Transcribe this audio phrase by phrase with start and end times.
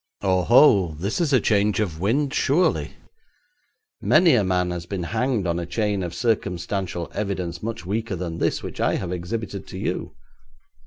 [0.23, 2.95] 'Oho, this is a change of wind, surely.
[4.01, 8.39] Many a man has been hanged on a chain of circumstantial evidence much weaker than
[8.39, 10.15] this which I have exhibited to you.